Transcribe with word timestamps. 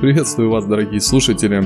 Приветствую 0.00 0.48
вас, 0.48 0.64
дорогие 0.64 0.98
слушатели. 0.98 1.62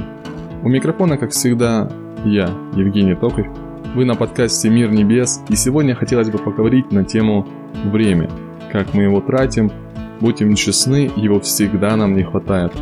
У 0.65 0.69
микрофона, 0.69 1.17
как 1.17 1.31
всегда, 1.31 1.89
я, 2.25 2.51
Евгений 2.75 3.15
Токарь. 3.15 3.49
Вы 3.95 4.05
на 4.05 4.17
подкасте 4.17 4.69
«Мир 4.69 4.91
небес», 4.91 5.41
и 5.49 5.55
сегодня 5.55 5.95
хотелось 5.95 6.31
бы 6.31 6.39
поговорить 6.39 6.91
на 6.91 7.05
тему 7.05 7.47
«Время». 7.85 8.29
Как 8.73 8.93
мы 8.93 9.05
его 9.05 9.21
тратим, 9.21 9.71
будем 10.19 10.57
честны, 10.57 11.13
его 11.15 11.39
всегда 11.39 11.95
нам 11.95 12.17
не 12.17 12.25
хватает. 12.25 12.73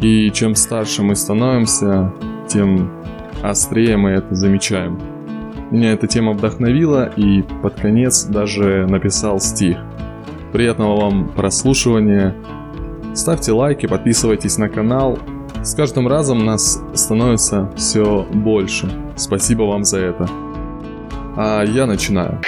И 0.00 0.30
чем 0.30 0.54
старше 0.54 1.02
мы 1.02 1.16
становимся, 1.16 2.10
тем 2.48 2.90
острее 3.42 3.98
мы 3.98 4.08
это 4.08 4.34
замечаем. 4.34 4.98
Меня 5.70 5.92
эта 5.92 6.06
тема 6.06 6.32
вдохновила, 6.32 7.12
и 7.14 7.42
под 7.62 7.74
конец 7.74 8.24
даже 8.24 8.86
написал 8.88 9.38
стих. 9.38 9.76
Приятного 10.54 10.98
вам 10.98 11.28
прослушивания. 11.28 12.34
Ставьте 13.14 13.52
лайки, 13.52 13.86
подписывайтесь 13.86 14.58
на 14.58 14.68
канал. 14.68 15.18
С 15.62 15.74
каждым 15.74 16.08
разом 16.08 16.44
нас 16.44 16.82
становится 16.94 17.70
все 17.76 18.26
больше. 18.32 18.90
Спасибо 19.16 19.62
вам 19.62 19.84
за 19.84 20.00
это. 20.00 20.28
А 21.36 21.62
я 21.62 21.86
начинаю. 21.86 22.40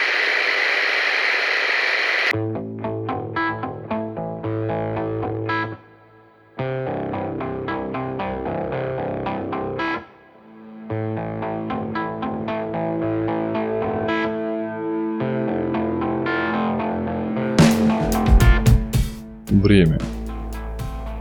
Время. 19.49 19.99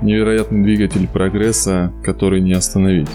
Невероятный 0.05 0.61
двигатель 0.61 1.07
прогресса, 1.07 1.91
который 2.03 2.39
не 2.39 2.53
остановить. 2.53 3.09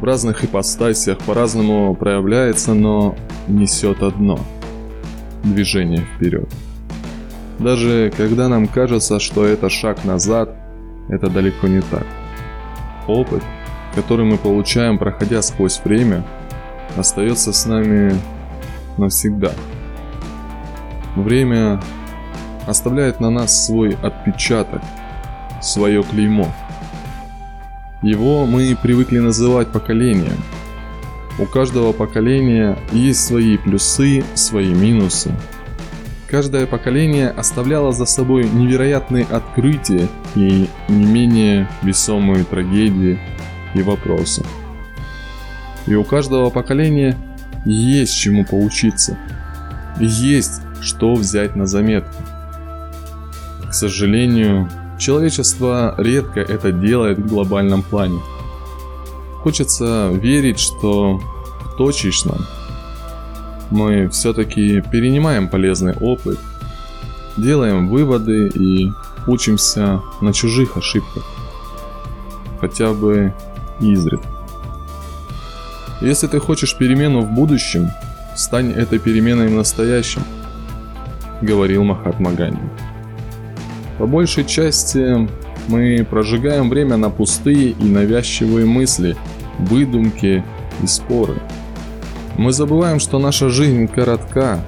В 0.00 0.04
разных 0.04 0.44
ипостасях 0.44 1.18
по-разному 1.18 1.96
проявляется, 1.96 2.74
но 2.74 3.16
несет 3.48 4.04
одно– 4.04 4.38
движение 5.42 6.06
вперед. 6.14 6.48
Даже 7.58 8.12
когда 8.16 8.48
нам 8.48 8.68
кажется, 8.68 9.18
что 9.18 9.44
это 9.44 9.68
шаг 9.68 10.04
назад, 10.04 10.54
это 11.08 11.28
далеко 11.28 11.66
не 11.66 11.80
так. 11.80 12.06
Опыт, 13.08 13.42
который 13.96 14.26
мы 14.26 14.38
получаем, 14.38 14.98
проходя 14.98 15.42
сквозь 15.42 15.80
время, 15.82 16.24
остается 16.96 17.52
с 17.52 17.66
нами 17.66 18.14
навсегда. 18.96 19.50
Время 21.16 21.80
оставляет 22.68 23.18
на 23.18 23.30
нас 23.30 23.66
свой 23.66 23.96
отпечаток, 24.04 24.82
свое 25.66 26.02
клеймо. 26.02 26.54
Его 28.02 28.46
мы 28.46 28.76
привыкли 28.80 29.18
называть 29.18 29.68
поколением. 29.68 30.36
У 31.38 31.44
каждого 31.44 31.92
поколения 31.92 32.78
есть 32.92 33.24
свои 33.26 33.56
плюсы, 33.58 34.24
свои 34.34 34.72
минусы. 34.72 35.32
Каждое 36.28 36.66
поколение 36.66 37.30
оставляло 37.30 37.92
за 37.92 38.04
собой 38.04 38.48
невероятные 38.48 39.24
открытия 39.24 40.08
и 40.34 40.68
не 40.88 41.04
менее 41.04 41.68
весомые 41.82 42.44
трагедии 42.44 43.18
и 43.74 43.82
вопросы. 43.82 44.44
И 45.86 45.94
у 45.94 46.04
каждого 46.04 46.50
поколения 46.50 47.16
есть 47.64 48.16
чему 48.16 48.44
поучиться. 48.44 49.16
Есть 50.00 50.60
что 50.80 51.14
взять 51.14 51.56
на 51.56 51.66
заметку. 51.66 52.22
К 53.68 53.72
сожалению, 53.72 54.68
человечество 55.06 55.94
редко 55.98 56.40
это 56.40 56.72
делает 56.72 57.18
в 57.18 57.28
глобальном 57.28 57.84
плане. 57.84 58.20
Хочется 59.40 60.10
верить, 60.12 60.58
что 60.58 61.18
в 61.18 61.76
точечном 61.76 62.44
мы 63.70 64.08
все-таки 64.08 64.82
перенимаем 64.90 65.48
полезный 65.48 65.94
опыт, 66.00 66.40
делаем 67.36 67.88
выводы 67.88 68.48
и 68.48 68.90
учимся 69.28 70.02
на 70.20 70.32
чужих 70.32 70.76
ошибках. 70.76 71.22
Хотя 72.60 72.92
бы 72.92 73.32
изредка. 73.78 74.26
Если 76.00 76.26
ты 76.26 76.40
хочешь 76.40 76.76
перемену 76.76 77.20
в 77.20 77.30
будущем, 77.30 77.92
стань 78.34 78.72
этой 78.72 78.98
переменой 78.98 79.46
в 79.46 79.52
настоящем, 79.52 80.24
говорил 81.42 81.84
Махатма 81.84 82.32
Ганди. 82.32 82.58
По 83.98 84.06
большей 84.06 84.44
части 84.44 85.28
мы 85.68 86.06
прожигаем 86.08 86.68
время 86.68 86.96
на 86.96 87.10
пустые 87.10 87.70
и 87.70 87.84
навязчивые 87.84 88.66
мысли, 88.66 89.16
выдумки 89.58 90.44
и 90.82 90.86
споры. 90.86 91.40
Мы 92.36 92.52
забываем, 92.52 93.00
что 93.00 93.18
наша 93.18 93.48
жизнь 93.48 93.88
коротка, 93.88 94.60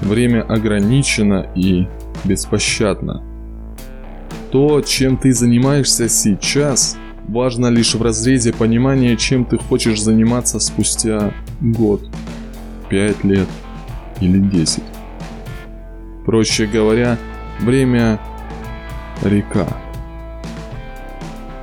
время 0.00 0.42
ограничено 0.42 1.50
и 1.56 1.88
беспощадно. 2.22 3.22
То, 4.52 4.80
чем 4.82 5.16
ты 5.16 5.32
занимаешься 5.32 6.08
сейчас, 6.08 6.96
важно 7.26 7.66
лишь 7.66 7.96
в 7.96 8.02
разрезе 8.02 8.52
понимания, 8.52 9.16
чем 9.16 9.44
ты 9.44 9.58
хочешь 9.58 10.00
заниматься 10.00 10.60
спустя 10.60 11.32
год, 11.60 12.08
пять 12.88 13.24
лет 13.24 13.48
или 14.20 14.38
десять. 14.38 14.84
Проще 16.24 16.66
говоря, 16.66 17.18
время 17.60 18.20
река. 19.22 19.66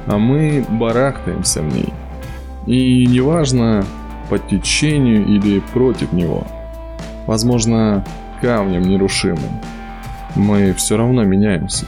А 0.07 0.17
мы 0.17 0.65
барахтаемся 0.69 1.61
в 1.61 1.73
ней. 1.73 1.93
И 2.65 3.05
неважно, 3.05 3.85
по 4.29 4.39
течению 4.39 5.25
или 5.25 5.59
против 5.73 6.13
него. 6.13 6.47
Возможно, 7.27 8.03
камнем 8.41 8.83
нерушимым. 8.83 9.59
Мы 10.35 10.73
все 10.73 10.97
равно 10.97 11.23
меняемся. 11.23 11.85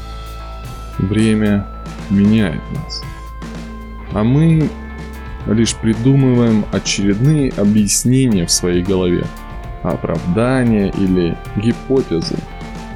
Время 1.00 1.66
меняет 2.10 2.62
нас. 2.72 3.02
А 4.14 4.24
мы 4.24 4.70
лишь 5.48 5.76
придумываем 5.76 6.66
очередные 6.72 7.52
объяснения 7.58 8.46
в 8.46 8.52
своей 8.52 8.84
голове, 8.84 9.26
оправдания 9.82 10.90
или 10.98 11.38
гипотезы, 11.56 12.38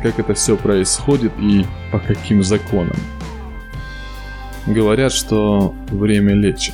как 0.01 0.19
это 0.19 0.33
все 0.33 0.55
происходит 0.55 1.31
и 1.39 1.65
по 1.91 1.99
каким 1.99 2.43
законам. 2.43 2.97
Говорят, 4.65 5.11
что 5.13 5.73
время 5.89 6.33
лечит. 6.33 6.73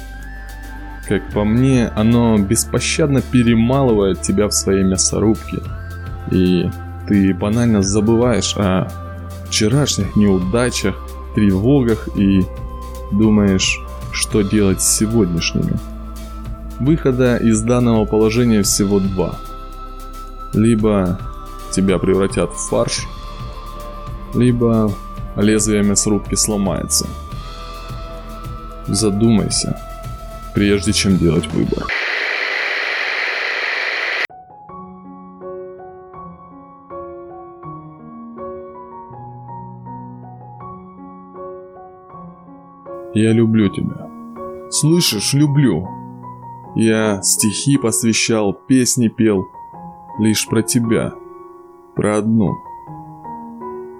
Как 1.07 1.29
по 1.31 1.43
мне, 1.43 1.89
оно 1.95 2.37
беспощадно 2.37 3.21
перемалывает 3.21 4.21
тебя 4.21 4.47
в 4.47 4.53
своей 4.53 4.83
мясорубке. 4.83 5.57
И 6.31 6.69
ты 7.07 7.33
банально 7.33 7.81
забываешь 7.81 8.55
о 8.57 8.87
вчерашних 9.47 10.15
неудачах, 10.15 10.95
тревогах 11.35 12.07
и 12.15 12.43
думаешь, 13.11 13.79
что 14.11 14.41
делать 14.41 14.81
с 14.81 14.97
сегодняшними. 14.97 15.73
Выхода 16.79 17.37
из 17.37 17.61
данного 17.61 18.05
положения 18.05 18.63
всего 18.63 18.99
два. 18.99 19.35
Либо 20.53 21.19
тебя 21.73 21.97
превратят 21.97 22.51
в 22.53 22.69
фарш, 22.69 23.07
либо 24.33 24.91
лезвие 25.35 25.83
мясорубки 25.83 26.35
сломается. 26.35 27.07
Задумайся, 28.87 29.79
прежде 30.53 30.93
чем 30.93 31.17
делать 31.17 31.47
выбор. 31.47 31.85
Я 43.15 43.31
люблю 43.31 43.69
тебя. 43.69 44.09
Слышишь, 44.71 45.33
люблю. 45.33 45.87
Я 46.75 47.21
стихи 47.21 47.77
посвящал, 47.77 48.53
песни 48.53 49.07
пел. 49.07 49.45
Лишь 50.19 50.47
про 50.47 50.63
тебя. 50.63 51.13
Про 51.95 52.17
одну. 52.17 52.55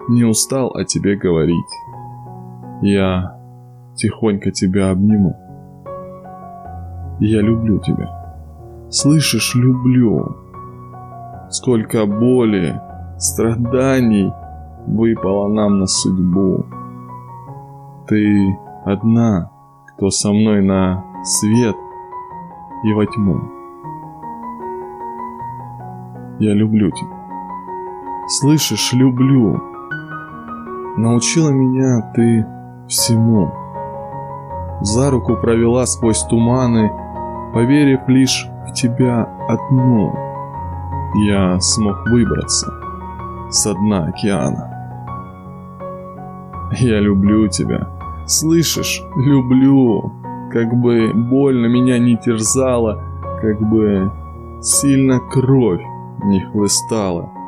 Не 0.10 0.24
устал 0.24 0.72
о 0.75 0.84
тебе 0.84 1.16
говорить. 1.16 1.56
Я 2.81 3.38
тихонько 3.95 4.51
тебя 4.51 4.90
обниму. 4.90 5.38
Я 7.19 7.42
люблю 7.42 7.80
тебя. 7.80 8.10
Слышишь, 8.90 9.54
люблю. 9.56 10.36
Сколько 11.50 12.06
боли, 12.06 12.81
страданий 13.18 14.34
выпало 14.88 15.48
нам 15.50 15.80
на 15.80 15.86
судьбу. 15.86 16.66
Ты 18.07 18.57
одна, 18.86 19.51
кто 19.89 20.10
со 20.10 20.31
мной 20.31 20.63
на 20.63 21.06
свет 21.24 21.75
и 22.84 22.94
во 22.94 23.06
тьму. 23.06 23.39
Я 26.39 26.54
люблю 26.54 26.89
тебя. 26.89 27.23
Слышишь, 28.28 28.94
люблю. 28.94 29.62
Научила 30.96 31.50
меня 31.50 32.12
ты 32.16 32.46
всему. 32.88 33.52
за 34.81 35.12
руку 35.12 35.36
провела 35.36 35.86
сквозь 35.86 36.24
туманы, 36.24 36.90
поверив 37.54 38.08
лишь 38.08 38.48
в 38.68 38.74
тебя 38.74 39.28
одну. 39.50 40.14
Я 41.25 41.60
смог 41.60 42.08
выбраться 42.10 42.72
с 43.50 43.74
дна 43.74 44.06
океана. 44.06 44.70
Я 46.80 47.00
люблю 47.00 47.48
тебя. 47.50 47.90
Слышишь? 48.25 49.04
Люблю. 49.16 50.14
Как 50.52 50.74
бы 50.74 51.12
больно 51.14 51.66
меня 51.66 52.00
не 52.00 52.16
терзало, 52.18 53.02
как 53.42 53.60
бы 53.60 54.12
сильно 54.62 55.20
кровь 55.20 55.84
не 56.25 56.40
хлыстала. 56.40 57.43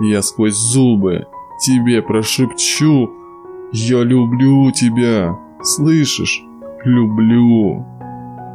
Я 0.00 0.22
сквозь 0.22 0.56
зубы 0.56 1.26
тебе 1.60 2.00
прошепчу, 2.00 3.10
я 3.72 4.02
люблю 4.02 4.70
тебя. 4.72 5.38
Слышишь? 5.62 6.42
Люблю. 6.84 7.84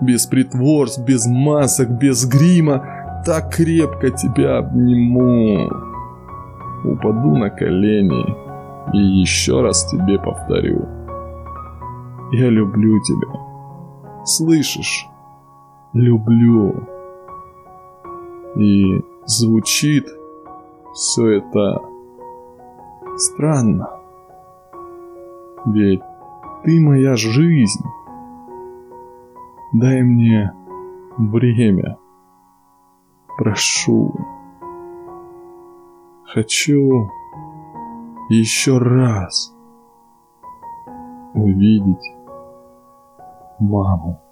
Без 0.01 0.25
притворств, 0.25 1.05
без 1.05 1.27
масок, 1.27 1.91
без 1.91 2.25
грима, 2.25 3.21
так 3.25 3.53
крепко 3.53 4.09
тебя 4.09 4.57
обниму. 4.57 5.69
Упаду 6.83 7.35
на 7.35 7.49
колени 7.51 8.25
и 8.93 9.21
еще 9.21 9.61
раз 9.61 9.85
тебе 9.91 10.17
повторю. 10.17 10.85
Я 12.31 12.49
люблю 12.49 12.99
тебя. 13.03 14.25
Слышишь? 14.25 15.07
Люблю. 15.93 16.87
И 18.55 19.01
звучит 19.25 20.07
все 20.95 21.39
это 21.39 21.81
странно. 23.17 23.99
Ведь 25.65 26.01
ты 26.63 26.79
моя 26.79 27.17
жизнь. 27.17 27.83
Дай 29.73 30.01
мне 30.01 30.53
время. 31.17 31.97
Прошу. 33.37 34.15
Хочу 36.23 37.09
еще 38.29 38.77
раз 38.77 39.53
увидеть 41.33 42.15
маму. 43.59 44.24